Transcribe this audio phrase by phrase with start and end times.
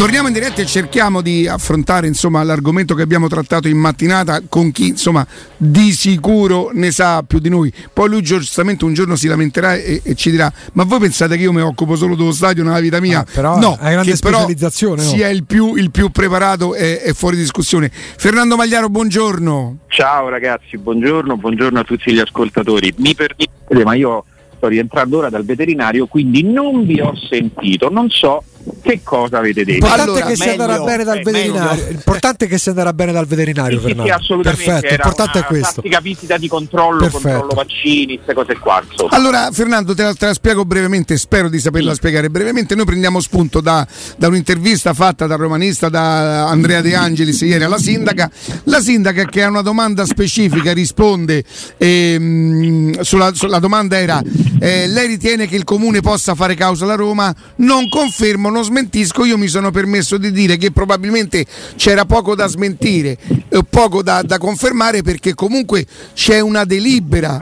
[0.00, 4.72] Torniamo in diretta e cerchiamo di affrontare insomma, l'argomento che abbiamo trattato in mattinata con
[4.72, 5.26] chi insomma,
[5.58, 7.70] di sicuro ne sa più di noi.
[7.92, 11.42] Poi lui giustamente un giorno si lamenterà e, e ci dirà: Ma voi pensate che
[11.42, 13.18] io mi occupo solo dello stadio nella vita mia?
[13.18, 15.02] Ah, però no, hai grande specializzazione.
[15.02, 17.90] Sia il più, il più preparato è, è fuori discussione.
[17.92, 19.80] Fernando Magliaro, buongiorno.
[19.88, 22.94] Ciao ragazzi, buongiorno, buongiorno a tutti gli ascoltatori.
[22.96, 24.24] Mi permettete, ma io
[24.56, 28.44] sto rientrando ora dal veterinario, quindi non vi ho sentito, non so
[28.82, 29.86] che cosa avete detto.
[29.86, 31.86] L'importante allora, è che si andrà bene dal eh, veterinario.
[31.88, 34.12] L'importante è che si andrà bene dal veterinario, sì, Fernando.
[34.12, 34.64] Sì, assolutamente.
[34.64, 35.80] Perfetto, l'importante è questo.
[35.80, 37.28] Classica visita di controllo, Perfetto.
[37.28, 38.82] controllo vaccini, queste cose qua.
[38.88, 39.10] Insomma.
[39.10, 41.96] Allora, Fernando, te la, te la, spiego brevemente, spero di saperla sì.
[41.96, 42.74] spiegare brevemente.
[42.74, 43.86] Noi prendiamo spunto da,
[44.16, 48.30] da, un'intervista fatta dal romanista da Andrea De Angelis ieri alla sindaca.
[48.64, 51.44] La sindaca che ha una domanda specifica risponde
[51.76, 54.22] ehm, sulla, sulla, domanda era
[54.58, 57.34] eh, lei ritiene che il comune possa fare causa alla Roma?
[57.56, 61.46] Non confermo non smentisco, io mi sono permesso di dire che probabilmente
[61.76, 63.16] c'era poco da smentire,
[63.48, 67.38] eh, poco da, da confermare perché comunque c'è una delibera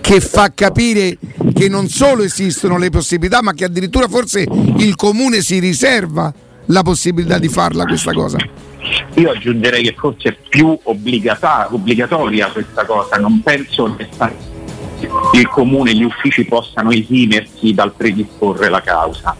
[0.00, 1.16] che fa capire
[1.54, 4.44] che non solo esistono le possibilità, ma che addirittura forse
[4.78, 6.32] il comune si riserva
[6.66, 8.38] la possibilità di farla questa cosa.
[9.14, 14.08] Io aggiungerei che forse è più obbligatoria questa cosa, non penso che
[15.34, 19.36] il comune gli uffici possano esimersi dal predisporre la causa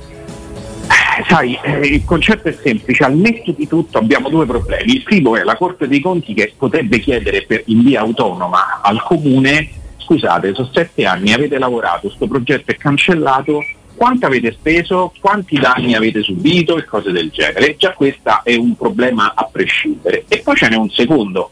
[1.27, 4.95] sai, eh, il concetto è semplice, al netto di tutto abbiamo due problemi.
[4.95, 9.03] Il primo è la Corte dei Conti che potrebbe chiedere per, in via autonoma al
[9.03, 9.69] Comune,
[9.99, 13.63] scusate, sono sette anni, avete lavorato, questo progetto è cancellato,
[13.95, 17.77] quanto avete speso, quanti danni avete subito e cose del genere.
[17.77, 20.25] Già questo è un problema a prescindere.
[20.29, 21.51] E poi ce n'è un secondo.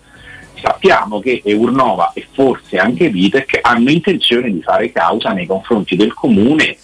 [0.60, 6.12] Sappiamo che Eurnova e forse anche Vitec hanno intenzione di fare causa nei confronti del
[6.12, 6.76] Comune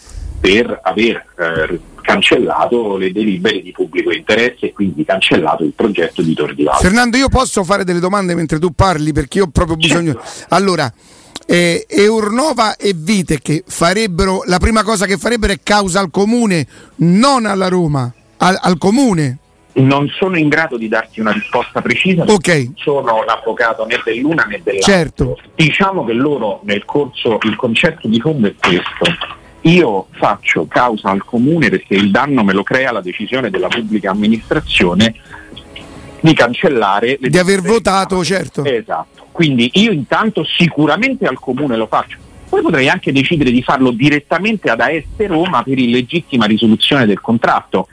[0.47, 6.35] per aver eh, cancellato le delibere di pubblico interesse e quindi cancellato il progetto di
[6.35, 6.79] Tor di Valle.
[6.79, 10.13] Fernando, io posso fare delle domande mentre tu parli perché io ho proprio bisogno.
[10.13, 10.55] Certo.
[10.55, 10.93] Allora,
[11.47, 16.65] eh, Eurnova e Vitec farebbero la prima cosa che farebbero è causa al comune,
[16.97, 19.39] non alla Roma, al, al comune.
[19.73, 22.71] Non sono in grado di darti una risposta precisa, okay.
[22.77, 24.93] sono l'avvocato né dell'una né dell'altra.
[24.93, 25.39] Certo.
[25.57, 31.25] Diciamo che loro nel corso, il concetto di fondo è questo io faccio causa al
[31.25, 35.15] comune perché il danno me lo crea la decisione della pubblica amministrazione
[36.21, 38.65] di cancellare di aver votato, certo.
[38.65, 39.27] Esatto.
[39.33, 42.19] Quindi io intanto sicuramente al comune lo faccio.
[42.49, 47.89] Poi potrei anche decidere di farlo direttamente ad AS Roma per illegittima risoluzione del contratto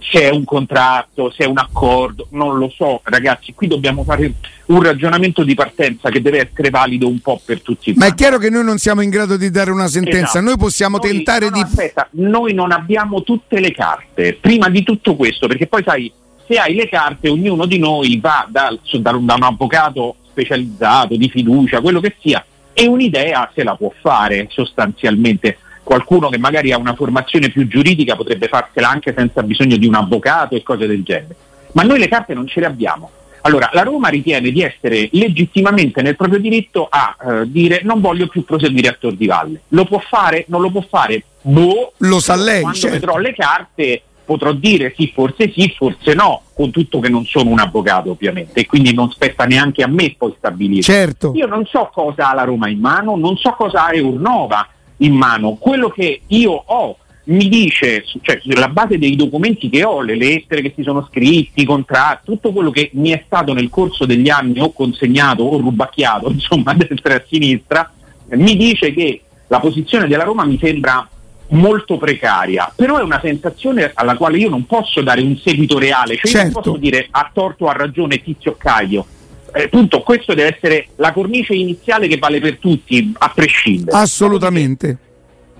[0.00, 4.32] se è un contratto, se è un accordo, non lo so, ragazzi, qui dobbiamo fare
[4.66, 7.92] un ragionamento di partenza che deve essere valido un po' per tutti.
[7.96, 10.44] Ma è chiaro che noi non siamo in grado di dare una sentenza, esatto.
[10.44, 11.62] noi possiamo noi, tentare no, no, di...
[11.62, 16.12] Aspetta, noi non abbiamo tutte le carte, prima di tutto questo, perché poi sai,
[16.46, 21.80] se hai le carte ognuno di noi va da, da un avvocato specializzato, di fiducia,
[21.80, 25.58] quello che sia, e un'idea se la può fare sostanzialmente
[25.90, 29.96] qualcuno che magari ha una formazione più giuridica potrebbe farsela anche senza bisogno di un
[29.96, 31.34] avvocato e cose del genere.
[31.72, 33.10] Ma noi le carte non ce le abbiamo.
[33.40, 38.28] Allora, la Roma ritiene di essere legittimamente nel proprio diritto a eh, dire non voglio
[38.28, 39.62] più proseguire a Tor di Valle.
[39.68, 40.44] Lo può fare?
[40.46, 41.24] Non lo può fare?
[41.40, 42.60] Boh, lo sa lei.
[42.60, 42.94] Quando certo.
[42.94, 47.50] vedrò le carte potrò dire sì, forse sì, forse no, con tutto che non sono
[47.50, 50.82] un avvocato ovviamente e quindi non spetta neanche a me poi stabilire.
[50.82, 51.32] Certo.
[51.34, 54.68] Io non so cosa ha la Roma in mano, non so cosa ha Eurnova
[55.00, 55.54] in mano.
[55.54, 60.62] Quello che io ho mi dice, cioè sulla base dei documenti che ho, le lettere
[60.62, 64.28] che si sono scritti, i contratti, tutto quello che mi è stato nel corso degli
[64.28, 67.92] anni o consegnato o rubacchiato, insomma, a destra e a sinistra,
[68.30, 71.08] mi dice che la posizione della Roma mi sembra
[71.50, 76.16] molto precaria, però è una sensazione alla quale io non posso dare un seguito reale,
[76.16, 76.52] cioè certo.
[76.52, 79.04] non posso dire ha torto o ha ragione Tizio Caio,
[79.52, 83.96] eh, appunto questo deve essere la cornice iniziale che vale per tutti, a prescindere.
[83.96, 84.98] Assolutamente.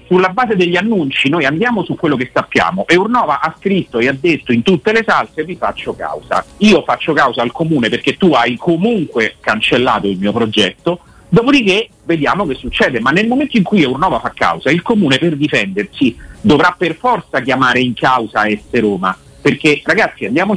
[0.07, 2.85] Sulla base degli annunci noi andiamo su quello che sappiamo.
[2.89, 6.45] Eurnova ha scritto e ha detto in tutte le salse vi faccio causa.
[6.59, 10.99] Io faccio causa al comune perché tu hai comunque cancellato il mio progetto,
[11.29, 12.99] dopodiché vediamo che succede.
[12.99, 17.41] Ma nel momento in cui Eurnova fa causa, il comune per difendersi dovrà per forza
[17.41, 19.17] chiamare in causa Este Roma.
[19.41, 20.57] Perché ragazzi andiamo,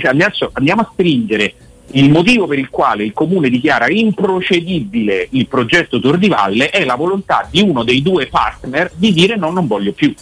[0.53, 1.53] andiamo a stringere
[1.91, 6.85] il motivo per il quale il comune dichiara improcedibile il progetto Tor di Valle è
[6.85, 10.13] la volontà di uno dei due partner di dire no, non voglio più.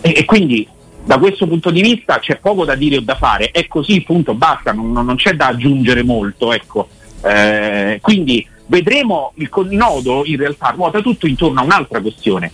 [0.00, 0.66] E, e quindi
[1.04, 4.34] da questo punto di vista c'è poco da dire o da fare, è così, punto,
[4.34, 6.52] basta, non, non c'è da aggiungere molto.
[6.52, 6.88] Ecco.
[7.22, 12.50] Eh, quindi vedremo il nodo in realtà ruota tutto intorno a un'altra questione.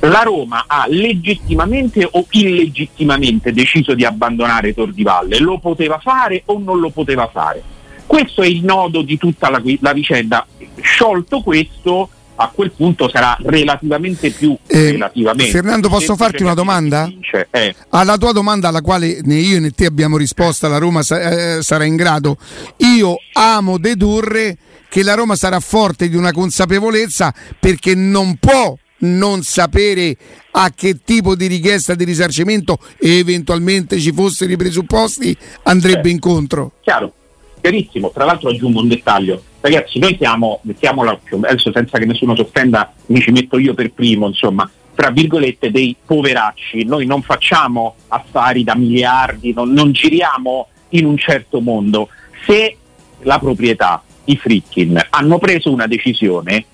[0.00, 6.42] La Roma ha legittimamente o illegittimamente deciso di abbandonare Tor di Valle, lo poteva fare
[6.46, 7.62] o non lo poteva fare.
[8.06, 10.46] Questo è il nodo di tutta la, la vicenda.
[10.80, 15.50] Sciolto questo, a quel punto sarà relativamente più Eh, relativamente.
[15.50, 17.10] Fernando, posso farti una domanda?
[17.50, 21.56] Eh, Alla tua domanda alla quale né io né te abbiamo risposto, la Roma sa-
[21.56, 22.38] eh, sarà in grado.
[22.78, 24.56] Io amo dedurre
[24.88, 30.16] che la Roma sarà forte di una consapevolezza perché non può non sapere
[30.52, 36.08] a che tipo di richiesta di risarcimento eventualmente ci fossero i presupposti andrebbe Certo.
[36.08, 36.72] incontro.
[36.82, 37.12] chiaro,
[37.60, 38.10] chiarissimo.
[38.10, 39.42] Tra l'altro aggiungo un dettaglio.
[39.60, 43.74] Ragazzi, noi siamo, mettiamola più, adesso senza che nessuno si offenda, mi ci metto io
[43.74, 46.84] per primo, insomma, tra virgolette dei poveracci.
[46.84, 52.08] Noi non facciamo affari da miliardi, non, non giriamo in un certo mondo.
[52.46, 52.76] Se
[53.22, 56.64] la proprietà, i Fritkin, hanno preso una decisione,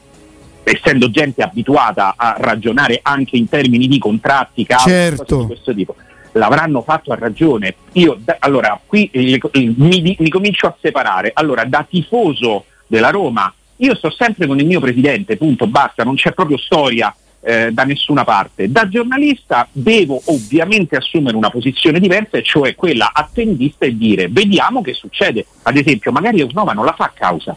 [0.64, 5.40] essendo gente abituata a ragionare anche in termini di contratti, cause, Certo.
[5.40, 5.94] di questo tipo,
[6.32, 7.74] l'avranno fatto a ragione.
[7.92, 11.30] Io, da- allora, qui eh, mi, mi comincio a separare.
[11.34, 16.14] Allora, da tifoso della Roma, io sto sempre con il mio presidente, punto, basta, non
[16.14, 18.70] c'è proprio storia eh, da nessuna parte.
[18.70, 24.80] Da giornalista devo ovviamente assumere una posizione diversa, e cioè quella attendista e dire vediamo
[24.80, 25.44] che succede.
[25.62, 27.56] Ad esempio, magari Eusnova non la fa a causa.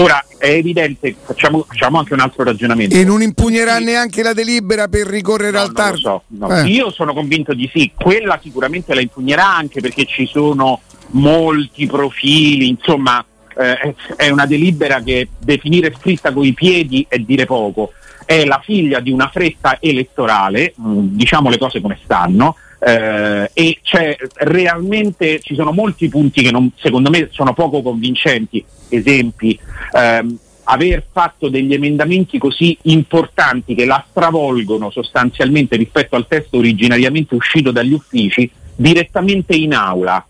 [0.00, 2.94] Ora è evidente, facciamo, facciamo anche un altro ragionamento.
[2.94, 5.96] E non impugnerà neanche la delibera per ricorrere No, al TAR?
[5.98, 6.48] so, no.
[6.56, 6.66] Eh.
[6.68, 10.80] Io sono convinto di sì, quella sicuramente la impugnerà anche perché ci sono
[11.10, 13.24] molti profili, insomma
[13.56, 17.92] eh, è una delibera che definire scritta coi piedi è dire poco,
[18.24, 23.78] è la figlia di una fretta elettorale, mh, diciamo le cose come stanno, eh, e
[23.82, 29.58] c'è realmente ci sono molti punti che non- secondo me sono poco convincenti, esempi,
[29.92, 30.38] ehm,
[30.70, 37.70] aver fatto degli emendamenti così importanti che la stravolgono sostanzialmente rispetto al testo originariamente uscito
[37.70, 40.24] dagli uffici direttamente in aula.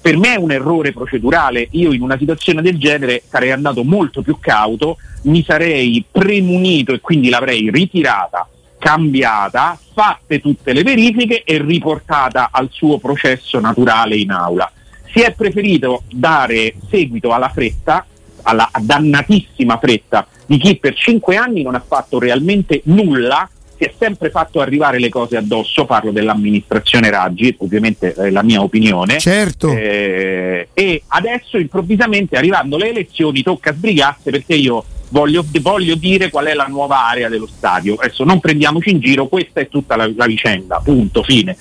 [0.00, 4.22] Per me è un errore procedurale, io in una situazione del genere sarei andato molto
[4.22, 8.48] più cauto, mi sarei premunito e quindi l'avrei ritirata,
[8.82, 14.68] cambiata, fatte tutte le verifiche e riportata al suo processo naturale in aula.
[15.14, 18.04] Si è preferito dare seguito alla fretta,
[18.42, 23.92] alla dannatissima fretta di chi per cinque anni non ha fatto realmente nulla, si è
[23.96, 29.18] sempre fatto arrivare le cose addosso, parlo dell'amministrazione Raggi, ovviamente è la mia opinione.
[29.18, 29.70] Certo.
[29.70, 36.46] Eh, e adesso improvvisamente arrivando le elezioni tocca sbrigarsi perché io voglio, voglio dire qual
[36.46, 37.94] è la nuova area dello stadio.
[37.94, 41.54] Adesso non prendiamoci in giro, questa è tutta la, la vicenda, punto, fine.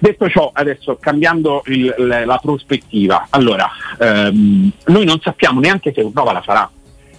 [0.00, 6.02] Detto ciò, adesso cambiando il- la, la prospettiva, allora ehm, noi non sappiamo neanche se
[6.02, 6.70] Urnova la farà.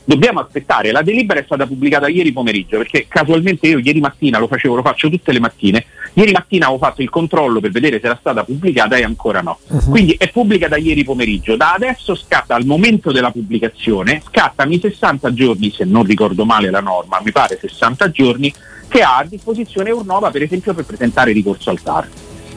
[0.04, 4.48] Dobbiamo aspettare, la delibera è stata pubblicata ieri pomeriggio perché casualmente io ieri mattina lo
[4.48, 8.06] facevo, lo faccio tutte le mattine, ieri mattina avevo fatto il controllo per vedere se
[8.06, 9.60] era stata pubblicata e ancora no.
[9.90, 15.34] Quindi è pubblica da ieri pomeriggio, da adesso scatta al momento della pubblicazione, scattami 60
[15.34, 18.54] giorni, se non ricordo male la norma, mi pare 60 giorni,
[18.88, 22.08] che ha a disposizione Urnova per esempio per presentare ricorso al TAR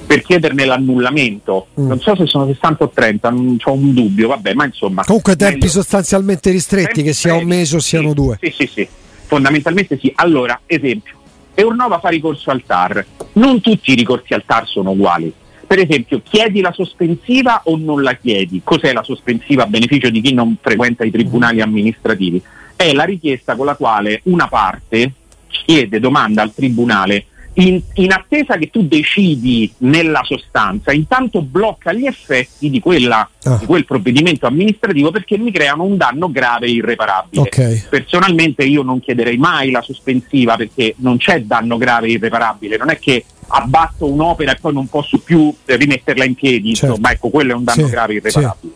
[0.06, 1.68] per chiederne l'annullamento.
[1.80, 1.86] Mm.
[1.88, 5.02] Non so se sono 60 o 30, non ho un dubbio, vabbè, ma insomma.
[5.04, 8.38] Comunque tempi meglio- sostanzialmente ristretti, Tempi che sia un mese o siano Sì, due.
[8.40, 8.88] Sì, sì, sì,
[9.26, 10.12] fondamentalmente sì.
[10.16, 11.14] Allora, esempio,
[11.54, 13.04] Eurnova fa ricorso al TAR.
[13.34, 15.32] Non tutti i ricorsi al TAR sono uguali.
[15.66, 18.60] Per esempio, chiedi la sospensiva o non la chiedi?
[18.62, 22.42] Cos'è la sospensiva a beneficio di chi non frequenta i tribunali amministrativi?
[22.76, 25.12] È la richiesta con la quale una parte
[25.48, 32.04] chiede domanda al tribunale in, in attesa che tu decidi nella sostanza, intanto blocca gli
[32.06, 33.56] effetti di, quella, Ah.
[33.58, 37.42] di quel provvedimento amministrativo perché mi creano un danno grave e irreparabile.
[37.42, 37.88] Ok.
[37.88, 42.90] Personalmente io non chiederei mai la sospensiva perché non c'è danno grave e irreparabile, non
[42.90, 46.86] è che abbatto un'opera e poi non posso più rimetterla in piedi, Certo.
[46.96, 48.72] insomma ecco quello è un danno Sì, grave e irreparabile.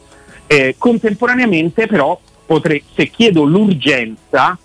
[0.47, 4.59] Eh, contemporaneamente però potrei, se chiedo l'urgenza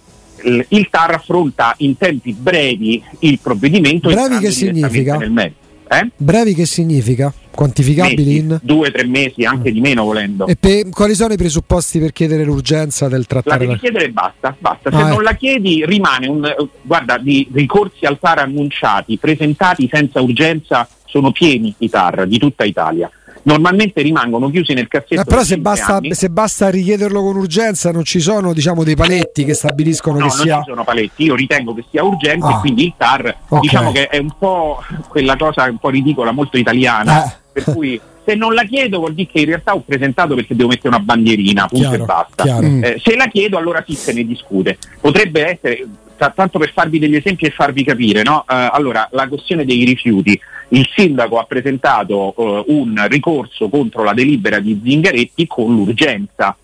[0.70, 5.18] il TAR affronta in tempi brevi il provvedimento Brevi che significa?
[5.22, 6.10] Eh?
[6.16, 7.32] Brevi che significa?
[7.52, 8.60] Quantificabili Mesi, in?
[8.64, 10.48] due tre mesi, anche di meno volendo.
[10.48, 13.78] E per- quali sono i presupposti per chiedere l'urgenza del La trattare devi la...
[13.78, 14.90] chiedere e basta, basta.
[14.90, 15.24] Se Ah, non eh.
[15.24, 21.32] la chiedi rimane un eh, guarda, di ricorsi al TAR annunciati, presentati senza urgenza, sono
[21.32, 23.12] pieni i TAR di tutta Italia.
[23.46, 25.22] Normalmente rimangono chiusi nel cassetto.
[25.22, 28.96] Eh, però per se basta, se basta richiederlo con urgenza non ci sono diciamo dei
[28.96, 30.58] paletti che stabiliscono No, che non sia...
[30.60, 32.56] ci sono paletti, io ritengo che sia urgente Ah.
[32.56, 33.60] e quindi il TAR Ok.
[33.60, 37.32] diciamo che è un po' quella cosa un po' ridicola, molto italiana, Eh.
[37.52, 40.70] per cui se non la chiedo vuol dire che in realtà ho presentato perché devo
[40.70, 42.60] mettere una bandierina, punto Chiaro, e basta.
[42.60, 44.78] Eh, se la chiedo allora sì se ne discute.
[45.02, 45.86] Potrebbe essere,
[46.18, 48.46] t- tanto per farvi degli esempi e farvi capire, no?
[48.48, 50.40] uh, allora la questione dei rifiuti,
[50.74, 56.56] il sindaco ha presentato uh, un ricorso contro la delibera di Zingaretti con l'urgenza.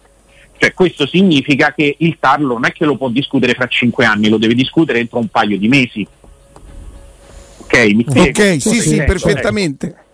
[0.58, 4.28] Cioè, questo significa che il TAR non è che lo può discutere fra cinque anni,
[4.28, 6.06] lo deve discutere entro un paio di mesi.
[7.60, 8.42] Ok, mi spiego?
[8.42, 9.88] Ok, sì, sì, perfettamente.
[9.88, 10.08] Ecco.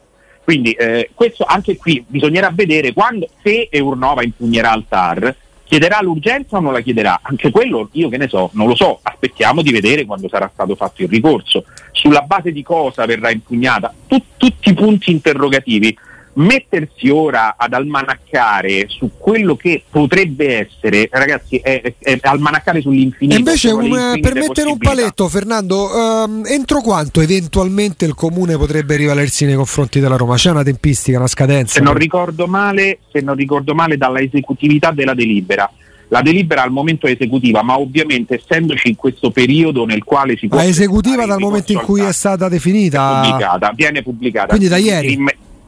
[0.44, 6.58] Quindi eh, questo anche qui bisognerà vedere quando, se Eurnova impugnerà al TAR, chiederà l'urgenza
[6.58, 7.20] o non la chiederà?
[7.22, 10.76] Anche quello io che ne so, non lo so, aspettiamo di vedere quando sarà stato
[10.76, 15.98] fatto il ricorso, sulla base di cosa verrà impugnata, Tut, tutti i punti interrogativi
[16.36, 23.36] mettersi ora ad almanaccare su quello che potrebbe essere, ragazzi, è, è, almanaccare sull'infinito.
[23.36, 25.90] E invece, un, per mettere un paletto, Fernando,
[26.26, 30.36] um, entro quanto eventualmente il comune potrebbe rivalersi nei confronti della Roma?
[30.36, 31.74] C'è una tempistica, una scadenza?
[31.74, 35.70] Se non ricordo male, se non ricordo male dalla esecutività della delibera.
[36.10, 40.48] La delibera al momento è esecutiva, ma ovviamente essendoci in questo periodo nel quale si
[40.48, 40.58] può...
[40.58, 43.22] La esecutiva dal momento in cui è stata definita?
[43.24, 44.48] Pubblicata, viene pubblicata.
[44.50, 45.18] Quindi da ieri?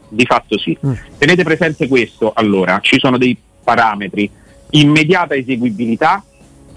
[0.08, 0.76] Di fatto sì.
[0.84, 0.92] Mm.
[1.18, 4.30] Tenete presente questo, allora, ci sono dei parametri.
[4.70, 6.22] Immediata eseguibilità,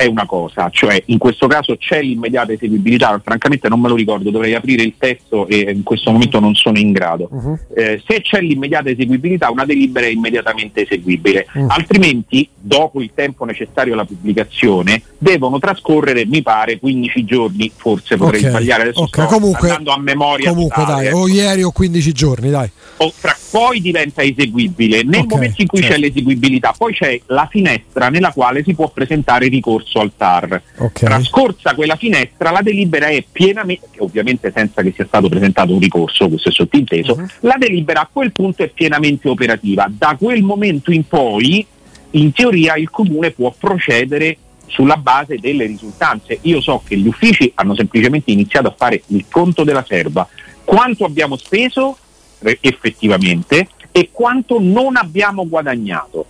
[0.01, 4.31] è una cosa, cioè in questo caso c'è l'immediata eseguibilità, francamente non me lo ricordo,
[4.31, 7.29] dovrei aprire il testo e in questo momento non sono in grado.
[7.31, 7.59] Uh-huh.
[7.75, 11.67] Eh, se c'è l'immediata eseguibilità una delibera è immediatamente eseguibile, uh-huh.
[11.67, 18.39] altrimenti dopo il tempo necessario alla pubblicazione devono trascorrere, mi pare, 15 giorni, forse potrei
[18.39, 18.51] okay.
[18.51, 19.27] sbagliare adesso okay.
[19.27, 20.49] comunque, andando a memoria.
[20.49, 22.69] Comunque totale, dai, o ieri o 15 giorni, dai.
[22.97, 25.93] O fra, poi diventa eseguibile, nel okay, momento in cui certo.
[25.93, 30.61] c'è l'eseguibilità, poi c'è la finestra nella quale si può presentare ricorso ricorso al TAR.
[30.77, 31.09] Okay.
[31.09, 36.29] Trascorsa quella finestra, la delibera è pienamente, ovviamente senza che sia stato presentato un ricorso,
[36.29, 37.27] questo è sottinteso, uh-huh.
[37.41, 39.87] la delibera a quel punto è pienamente operativa.
[39.89, 41.65] Da quel momento in poi,
[42.11, 46.39] in teoria, il comune può procedere sulla base delle risultanze.
[46.43, 50.27] Io so che gli uffici hanno semplicemente iniziato a fare il conto della serva.
[50.63, 51.97] Quanto abbiamo speso
[52.39, 56.25] effettivamente e quanto non abbiamo guadagnato.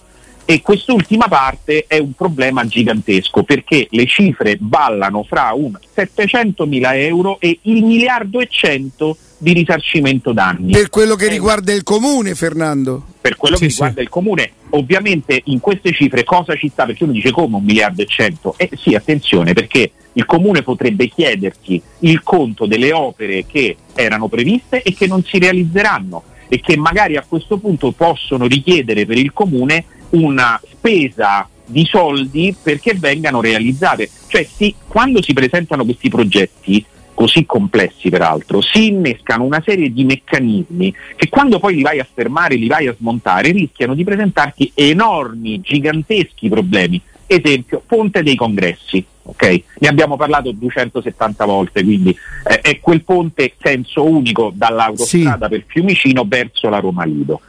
[0.52, 6.94] E quest'ultima parte è un problema gigantesco perché le cifre ballano fra un 700 mila
[6.94, 10.74] euro e il miliardo e 100 di risarcimento danni.
[10.74, 13.02] Per quello che riguarda il comune, Fernando.
[13.22, 14.02] Per quello sì, che riguarda sì.
[14.02, 16.86] il comune, ovviamente in queste cifre cosa ci sta?
[16.86, 18.54] Perché uno dice come un miliardo e cento?
[18.58, 24.82] Eh sì, attenzione, perché il comune potrebbe chiederti il conto delle opere che erano previste
[24.82, 29.32] e che non si realizzeranno e che magari a questo punto possono richiedere per il
[29.32, 34.10] comune una spesa di soldi perché vengano realizzate.
[34.28, 40.04] Cioè si, quando si presentano questi progetti così complessi peraltro, si innescano una serie di
[40.04, 44.72] meccanismi che quando poi li vai a fermare, li vai a smontare, rischiano di presentarti
[44.74, 47.02] enormi, giganteschi problemi.
[47.28, 49.64] Esempio, ponte dei congressi, ok?
[49.80, 52.10] Ne abbiamo parlato 270 volte, quindi
[52.46, 55.52] eh, è quel ponte senso unico dall'autostrada sì.
[55.52, 57.40] per Fiumicino verso la Roma Lido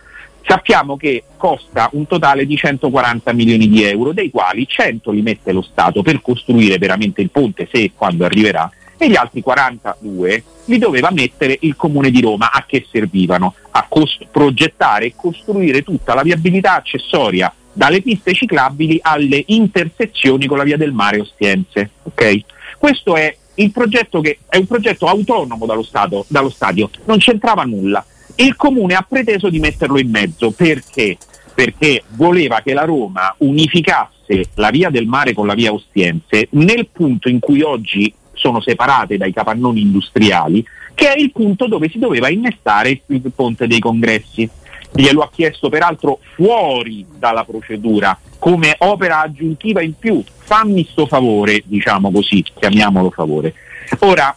[0.44, 5.52] sappiamo che costa un totale di 140 milioni di euro, dei quali 100 li mette
[5.52, 10.44] lo Stato per costruire veramente il ponte, se e quando arriverà, e gli altri 42
[10.66, 12.52] li doveva mettere il Comune di Roma.
[12.52, 13.54] A che servivano?
[13.70, 20.58] A cost- progettare e costruire tutta la viabilità accessoria dalle piste ciclabili alle intersezioni con
[20.58, 21.90] la via del mare Ostiense.
[22.04, 22.44] Okay?
[22.78, 28.04] Questo è che è un progetto autonomo dallo, stato, dallo stadio, non c'entrava nulla
[28.36, 31.16] il comune ha preteso di metterlo in mezzo perché?
[31.54, 36.88] Perché voleva che la Roma unificasse la via del mare con la via Ostiense nel
[36.90, 41.98] punto in cui oggi sono separate dai capannoni industriali, che è il punto dove si
[41.98, 44.48] doveva innestare il ponte dei congressi.
[44.94, 50.22] Glielo ha chiesto peraltro fuori dalla procedura, come opera aggiuntiva in più.
[50.44, 53.54] Fammi sto favore, diciamo così, chiamiamolo favore.
[54.00, 54.36] Ora,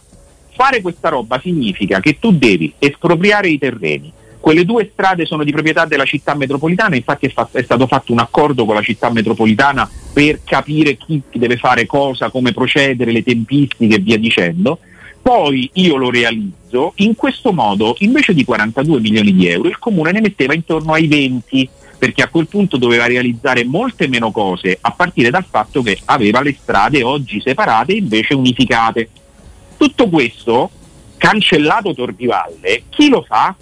[0.56, 4.10] Fare questa roba significa che tu devi espropriare i terreni.
[4.40, 8.12] Quelle due strade sono di proprietà della città metropolitana, infatti è, fa- è stato fatto
[8.12, 13.22] un accordo con la città metropolitana per capire chi deve fare cosa, come procedere, le
[13.22, 14.78] tempistiche e via dicendo.
[15.20, 20.12] Poi io lo realizzo, in questo modo invece di 42 milioni di euro il comune
[20.12, 24.90] ne metteva intorno ai 20 perché a quel punto doveva realizzare molte meno cose a
[24.92, 29.08] partire dal fatto che aveva le strade oggi separate e invece unificate.
[29.76, 30.70] Tutto questo,
[31.16, 33.54] cancellato Tordivalle, chi lo fa?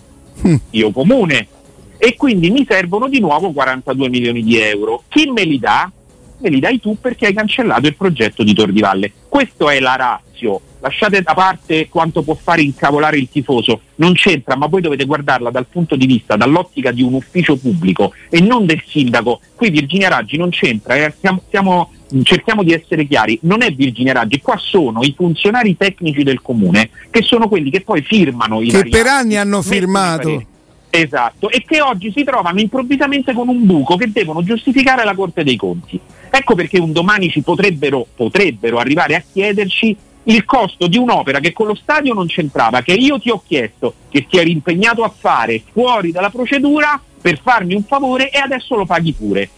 [0.46, 0.54] Mm.
[0.70, 1.48] Io comune.
[1.96, 5.04] E quindi mi servono di nuovo 42 milioni di euro.
[5.08, 5.90] Chi me li dà?
[6.38, 9.12] Me li dai tu perché hai cancellato il progetto di Tordivalle.
[9.28, 10.60] Questa è la razio.
[10.80, 15.50] Lasciate da parte quanto può fare incavolare il tifoso, non c'entra, ma voi dovete guardarla
[15.50, 19.40] dal punto di vista, dall'ottica di un ufficio pubblico e non del sindaco.
[19.54, 21.14] Qui Virginia Raggi non c'entra, eh?
[21.16, 21.90] stiamo, stiamo
[22.22, 26.90] cerchiamo di essere chiari, non è Virginia Raggi, qua sono i funzionari tecnici del comune
[27.10, 30.44] che sono quelli che poi firmano i Che per anni hanno firmato.
[30.90, 35.42] Esatto, e che oggi si trovano improvvisamente con un buco che devono giustificare la Corte
[35.42, 35.98] dei Conti.
[36.30, 41.52] Ecco perché un domani ci potrebbero, potrebbero arrivare a chiederci il costo di un'opera che
[41.52, 45.12] con lo stadio non c'entrava, che io ti ho chiesto, che ti eri impegnato a
[45.16, 49.48] fare fuori dalla procedura per farmi un favore e adesso lo paghi pure.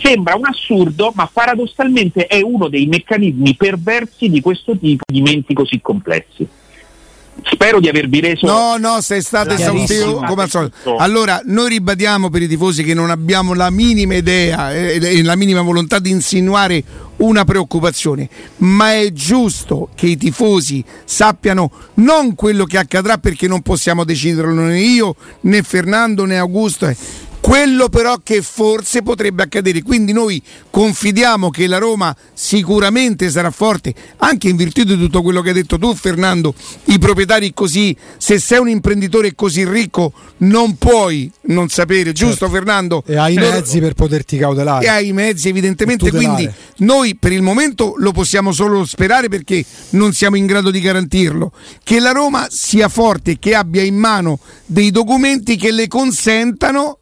[0.00, 5.54] Sembra un assurdo, ma paradossalmente è uno dei meccanismi perversi di questo tipo di menti
[5.54, 6.46] così complessi.
[7.44, 8.46] Spero di avervi reso.
[8.46, 10.96] No, no, sei stato esaustivo come al solito.
[10.96, 15.36] Allora, noi ribadiamo per i tifosi che non abbiamo la minima idea e eh, la
[15.36, 16.82] minima volontà di insinuare
[17.18, 18.28] una preoccupazione,
[18.58, 24.52] ma è giusto che i tifosi sappiano non quello che accadrà perché non possiamo deciderlo
[24.52, 26.86] né io né Fernando né Augusto.
[26.86, 26.96] Eh
[27.48, 29.80] quello però che forse potrebbe accadere.
[29.82, 35.40] Quindi noi confidiamo che la Roma sicuramente sarà forte, anche in virtù di tutto quello
[35.40, 36.52] che hai detto tu Fernando,
[36.84, 42.54] i proprietari così, se sei un imprenditore così ricco non puoi non sapere, giusto certo.
[42.54, 43.02] Fernando?
[43.06, 44.84] E hai i mezzi per poterti cautelare.
[44.84, 46.46] E hai i mezzi evidentemente, quindi
[46.80, 51.52] noi per il momento lo possiamo solo sperare perché non siamo in grado di garantirlo,
[51.82, 56.97] che la Roma sia forte, che abbia in mano dei documenti che le consentano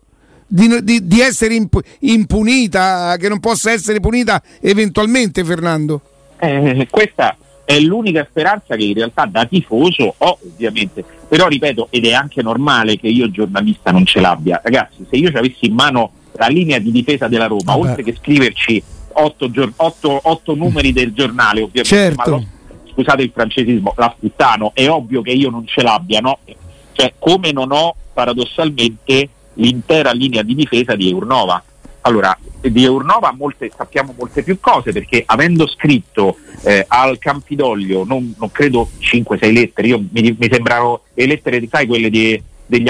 [0.47, 6.01] di, di, di essere imp- impunita, che non possa essere punita eventualmente, Fernando?
[6.39, 12.07] Eh, questa è l'unica speranza che in realtà da tifoso ho ovviamente, però ripeto ed
[12.07, 14.61] è anche normale che io giornalista non ce l'abbia.
[14.63, 17.89] Ragazzi, se io avessi in mano la linea di difesa della Roma, Vabbè.
[17.89, 18.83] oltre che scriverci
[19.15, 22.31] otto, gior- otto, otto, numeri del giornale, ovviamente, certo.
[22.31, 22.45] lo,
[22.93, 26.39] scusate il francesismo, la sputtano, è ovvio che io non ce l'abbia, no?
[26.93, 31.63] Cioè, come non ho paradossalmente l'intera linea di difesa di Eurnova.
[32.03, 38.35] Allora, di Eurnova molte, sappiamo molte più cose perché avendo scritto eh, al Campidoglio, non,
[38.39, 42.89] non credo 5-6 lettere, io, mi, mi sembrano le lettere, sai, quelle di, degli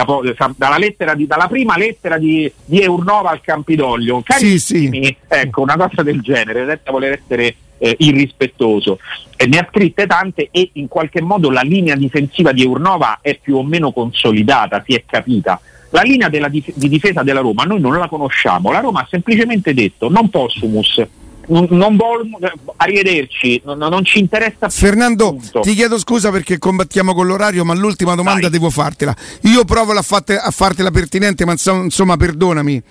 [0.56, 5.16] dalla, lettera di, dalla prima lettera di, di Eurnova al Campidoglio, carissimi, sì, sì.
[5.29, 8.98] ecco, una cosa del genere, senza voler essere eh, irrispettoso.
[9.37, 13.38] E ne ha scritte tante e in qualche modo la linea difensiva di Eurnova è
[13.38, 15.61] più o meno consolidata, si è capita.
[15.90, 19.72] La linea dif- di difesa della Roma noi non la conosciamo, la Roma ha semplicemente
[19.72, 21.05] detto non possumus,
[21.49, 22.29] non, non vol-
[22.77, 24.70] arrivederci, non, non, ci interessa più.
[24.70, 25.61] Fernando, punto.
[25.61, 28.51] ti chiedo scusa perché combattiamo con l'orario, ma l'ultima domanda Dai.
[28.51, 29.14] devo fartela.
[29.42, 32.83] Io provo a, fatte, a fartela pertinente, ma insomma, perdonami.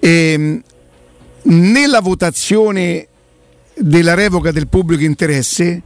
[0.00, 0.62] Ehm,
[1.42, 3.06] nella votazione
[3.76, 5.82] della revoca del pubblico interesse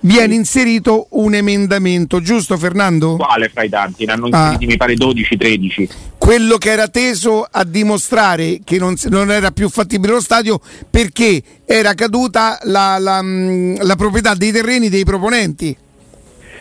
[0.00, 3.16] viene inserito un emendamento, giusto Fernando?
[3.16, 4.04] Quale fra i tanti?
[4.04, 4.68] Ne hanno inseriti ah.
[4.68, 5.88] mi pare 12-13.
[6.18, 11.42] Quello che era teso a dimostrare che non, non, era più fattibile lo stadio perché
[11.64, 15.76] era caduta la, la, mm, la proprietà dei terreni dei proponenti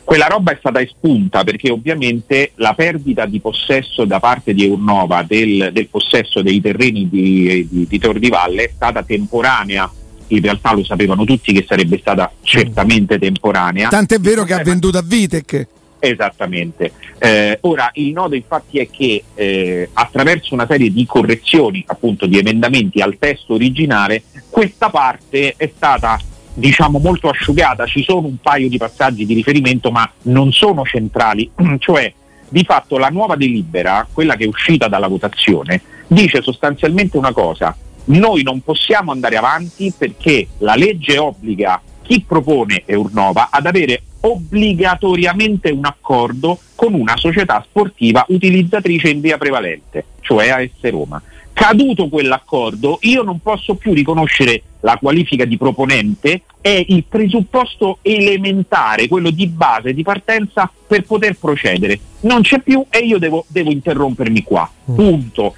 [0.03, 5.23] quella roba è stata espunta perché ovviamente la perdita di possesso da parte di Urnova
[5.23, 9.89] del, del possesso dei terreni di, di, di Tor di Valle è stata temporanea
[10.27, 13.89] in realtà lo sapevano tutti che sarebbe stata certamente temporanea.
[13.89, 15.67] Tant'è vero che ha venduto a Vitec.
[15.99, 16.91] Esattamente.
[17.17, 22.37] Eh, ora il nodo infatti è che eh, attraverso una serie di correzioni, appunto di
[22.37, 26.19] emendamenti al testo originale, questa parte è stata
[26.53, 31.49] diciamo molto asciugata, ci sono un paio di passaggi di riferimento ma non sono centrali,
[31.79, 32.13] cioè
[32.49, 37.75] di fatto la nuova delibera, quella che è uscita dalla votazione, dice sostanzialmente una cosa,
[38.05, 45.69] noi non possiamo andare avanti perché la legge obbliga chi propone Eurnova ad avere obbligatoriamente
[45.69, 51.21] un accordo con una società sportiva utilizzatrice in via prevalente, cioè AS Roma.
[51.53, 59.07] Caduto quell'accordo, io non posso più riconoscere la qualifica di proponente, è il presupposto elementare,
[59.07, 61.99] quello di base, di partenza per poter procedere.
[62.21, 64.69] Non c'è più e io devo, devo interrompermi qua.
[64.91, 64.95] Mm.
[64.95, 65.55] Punto.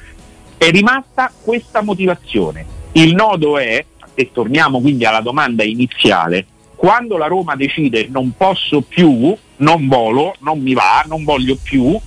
[0.57, 2.65] È rimasta questa motivazione.
[2.93, 8.81] Il nodo è, e torniamo quindi alla domanda iniziale, quando la Roma decide non posso
[8.81, 11.97] più, non volo, non mi va, non voglio più,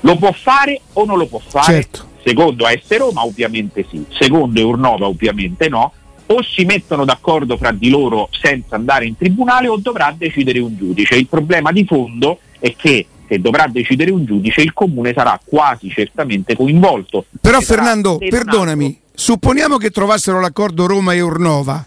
[0.00, 1.72] lo può fare o non lo può fare?
[1.72, 2.04] Certo.
[2.22, 5.92] Secondo AS Roma ovviamente sì, secondo Urnova ovviamente no,
[6.26, 10.76] o si mettono d'accordo fra di loro senza andare in tribunale o dovrà decidere un
[10.76, 11.14] giudice.
[11.14, 15.88] Il problema di fondo è che che dovrà decidere un giudice, il comune sarà quasi
[15.90, 17.26] certamente coinvolto.
[17.40, 21.84] Però Fernando, perdonami, supponiamo che trovassero l'accordo Roma e Urnova,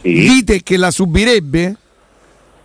[0.00, 0.12] sì.
[0.12, 1.76] dite che la subirebbe?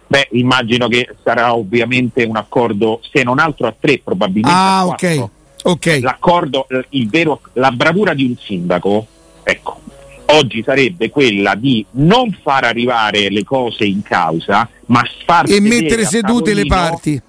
[0.08, 4.50] Beh, immagino che sarà ovviamente un accordo, se non altro a tre, probabilmente.
[4.52, 5.30] Ah, ok.
[5.64, 6.00] ok.
[6.02, 9.06] L'accordo, il vero, la bravura di un sindaco,
[9.44, 9.82] ecco,
[10.26, 16.06] oggi sarebbe quella di non far arrivare le cose in causa, ma far e mettere
[16.06, 17.22] sedute le parti.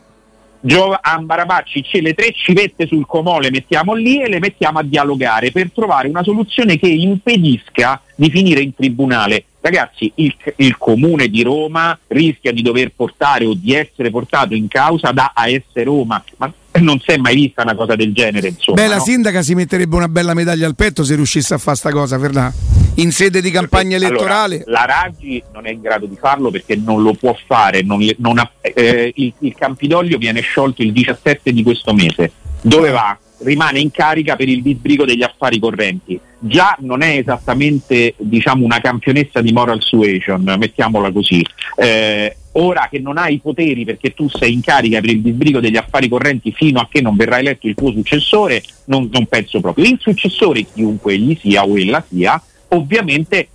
[0.62, 5.50] Gio- Ambarabacci le tre civette sul comò le mettiamo lì e le mettiamo a dialogare
[5.50, 9.44] per trovare una soluzione che impedisca di finire in tribunale.
[9.62, 14.68] Ragazzi, il, il, comune di Roma rischia di dover portare o di essere portato in
[14.68, 16.52] causa da AS Roma, ma
[16.84, 18.48] non si è mai vista una cosa del genere.
[18.48, 19.02] Insomma, Beh, la no?
[19.02, 22.52] sindaca si metterebbe una bella medaglia al petto se riuscisse a fare sta cosa, Fernà.
[22.96, 24.64] In sede di campagna Perché, elettorale.
[24.66, 27.82] Allora, la Raggi non è in grado di farlo perché non lo può fare.
[27.82, 32.32] Non, non ha, eh, il, il Campidoglio viene sciolto il 17 di questo mese.
[32.62, 33.18] Dove va?
[33.42, 36.18] rimane in carica per il disbrigo degli affari correnti.
[36.38, 41.44] Già non è esattamente diciamo, una campionessa di moral suasion, mettiamola così.
[41.76, 45.60] Eh, ora che non hai i poteri perché tu sei in carica per il disbrigo
[45.60, 49.60] degli affari correnti fino a che non verrà eletto il tuo successore, non, non penso
[49.60, 49.84] proprio.
[49.84, 53.48] Il successore, chiunque egli sia o ella sia, ovviamente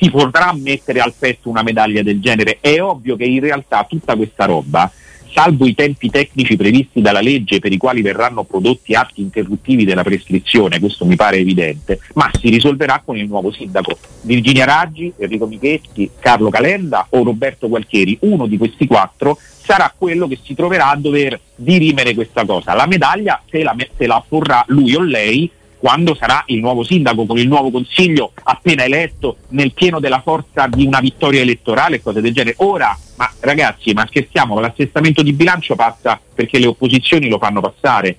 [0.00, 2.58] si potrà mettere al petto una medaglia del genere.
[2.60, 4.90] È ovvio che in realtà tutta questa roba
[5.34, 10.04] salvo i tempi tecnici previsti dalla legge per i quali verranno prodotti atti interruttivi della
[10.04, 13.98] prescrizione, questo mi pare evidente, ma si risolverà con il nuovo sindaco.
[14.22, 20.28] Virginia Raggi, Enrico Michetti, Carlo Calenda o Roberto Gualtieri, uno di questi quattro sarà quello
[20.28, 22.74] che si troverà a dover dirimere questa cosa.
[22.74, 25.50] La medaglia se la, se la porrà lui o lei
[25.84, 30.66] quando sarà il nuovo sindaco con il nuovo consiglio appena eletto nel pieno della forza
[30.66, 32.56] di una vittoria elettorale e cose del genere.
[32.60, 38.16] Ora, ma ragazzi, ma scherziamo, l'assestamento di bilancio passa perché le opposizioni lo fanno passare.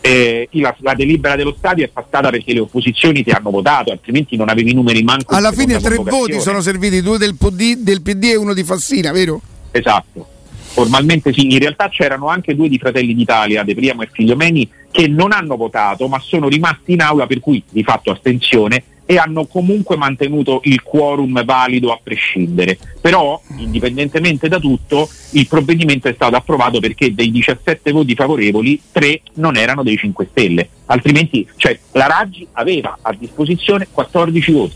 [0.00, 4.36] Eh, la, la, delibera dello stadio è passata perché le opposizioni ti hanno votato, altrimenti
[4.36, 5.34] non avevi i numeri manco.
[5.34, 9.12] Alla fine tre voti sono serviti, due del PD, del PD e uno di Fassina,
[9.12, 9.38] vero?
[9.70, 10.26] Esatto.
[10.72, 15.06] Formalmente sì, in realtà c'erano anche due di Fratelli d'Italia, De Priamo e Figliomeni, che
[15.06, 19.46] non hanno votato ma sono rimasti in aula per cui di fatto astensione e hanno
[19.46, 22.78] comunque mantenuto il quorum valido a prescindere.
[23.00, 29.22] Però, indipendentemente da tutto, il provvedimento è stato approvato perché dei 17 voti favorevoli, 3
[29.34, 30.68] non erano dei 5 Stelle.
[30.86, 34.74] Altrimenti, cioè, la Raggi aveva a disposizione 14 voti.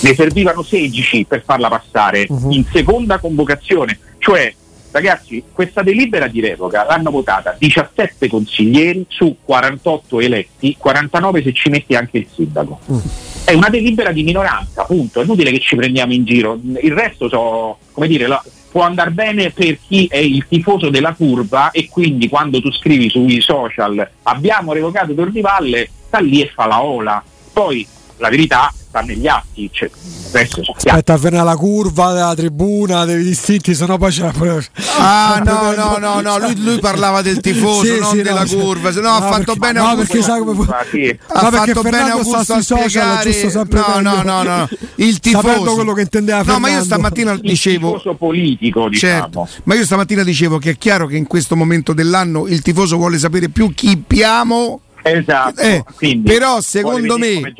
[0.00, 2.50] Ne servivano 16 per farla passare uh-huh.
[2.50, 4.50] in seconda convocazione, cioè
[4.90, 11.68] Ragazzi, questa delibera di revoca l'hanno votata 17 consiglieri su 48 eletti, 49 se ci
[11.68, 12.80] metti anche il sindaco.
[12.90, 12.98] Mm.
[13.44, 16.58] È una delibera di minoranza, appunto, è inutile che ci prendiamo in giro.
[16.82, 21.14] Il resto so, come dire, la, può andare bene per chi è il tifoso della
[21.14, 26.66] curva e quindi quando tu scrivi sui social abbiamo revocato Tordivalle, sta lì e fa
[26.66, 27.22] la ola.
[27.52, 27.86] Poi
[28.18, 29.70] la verità sta negli atti.
[29.72, 29.90] Cioè,
[30.30, 34.30] Aspetta, appena la curva della tribuna, dei distinti, sono poi c'è
[34.98, 38.48] Ah, no, no, no, no, lui, lui parlava del tifoso, sì, non sì, della no,
[38.48, 38.90] curva.
[38.90, 41.18] No, no, ha fatto perché, bene no, perché sa come sì.
[41.28, 43.32] Ha fatto bene Augusto a spiegare.
[43.80, 47.92] No, no, no, no, il tifoso quello che intendeva No, ma io stamattina dicevo il
[47.94, 49.20] tifoso politico, diciamo.
[49.20, 52.96] Certo, ma io stamattina dicevo che è chiaro che in questo momento dell'anno il tifoso
[52.96, 54.80] vuole sapere più chi piamo
[55.16, 55.84] Esatto, eh,
[56.22, 57.54] però secondo me.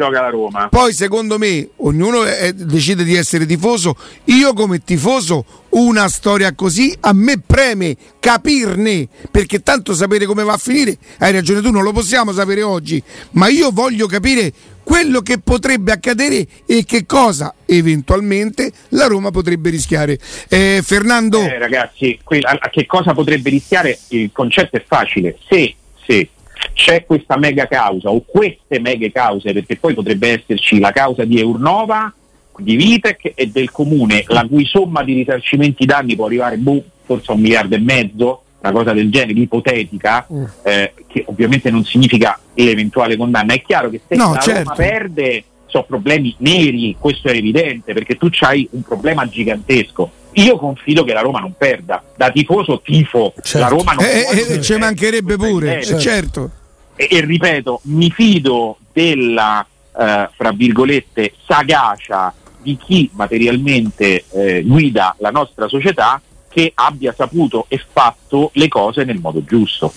[0.70, 3.96] Poi secondo me ognuno è, decide di essere tifoso.
[4.24, 10.54] Io come tifoso una storia così a me preme capirne, perché tanto sapere come va
[10.54, 14.52] a finire, hai ragione tu, non lo possiamo sapere oggi, ma io voglio capire
[14.88, 20.18] quello che potrebbe accadere e che cosa eventualmente la Roma potrebbe rischiare.
[20.48, 23.98] Eh, Fernando eh, ragazzi, a che cosa potrebbe rischiare?
[24.08, 25.36] Il concetto è facile.
[25.46, 25.74] Se,
[26.06, 26.30] se
[26.72, 31.38] c'è questa mega causa o queste mega cause, perché poi potrebbe esserci la causa di
[31.38, 32.12] Eurnova,
[32.58, 37.30] di Vitec e del comune, la cui somma di risarcimenti danni può arrivare boh, forse
[37.30, 40.44] a un miliardo e mezzo, una cosa del genere, ipotetica, mm.
[40.62, 43.54] eh, che ovviamente non significa l'eventuale condanna.
[43.54, 44.62] È chiaro che se no, la certo.
[44.62, 50.10] Roma perde sono problemi neri, questo è evidente, perché tu hai un problema gigantesco.
[50.32, 53.58] Io confido che la Roma non perda, da tifoso tifo, certo.
[53.58, 56.00] la Roma non eh, eh, eh ci mancherebbe pure, certo.
[56.00, 56.50] certo.
[56.94, 59.66] E, e, ripeto, mi fido della,
[59.98, 67.66] eh, fra virgolette, sagacia di chi materialmente eh, guida la nostra società che abbia saputo
[67.68, 69.92] e fatto le cose nel modo giusto.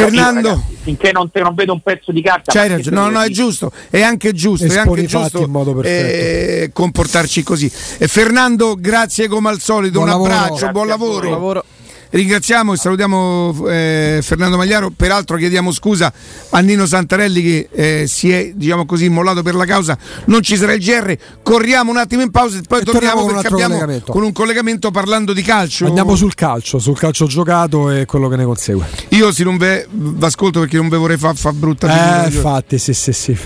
[0.00, 3.22] Fernando, ragazzi, finché non, te, non, vedo un pezzo di carta, c'hai ragione, no, no,
[3.22, 5.48] è giusto, è anche giusto, è anche giusto
[5.82, 7.70] eh, comportarci così.
[7.98, 10.32] E Fernando, grazie come al solito, buon un lavoro.
[10.32, 10.86] abbraccio, grazie buon
[11.30, 11.64] lavoro.
[12.14, 16.12] Ringraziamo e salutiamo eh, Fernando Magliaro, peraltro chiediamo scusa
[16.50, 20.56] a Nino Santarelli che eh, si è diciamo così immollato per la causa, non ci
[20.56, 24.22] sarà il GR, corriamo un attimo in pausa e poi e torniamo perché abbiamo con
[24.22, 25.86] un collegamento parlando di calcio.
[25.86, 28.86] Andiamo sul calcio, sul calcio giocato e quello che ne consegue.
[29.08, 29.84] Io se non ve
[30.20, 33.36] ascolto perché non ve vorrei fare fa brutta Eh, infatti, sì, sì, sì.